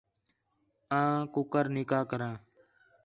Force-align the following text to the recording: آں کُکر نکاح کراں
آں 0.99 1.19
کُکر 1.33 1.65
نکاح 1.75 2.03
کراں 2.09 2.35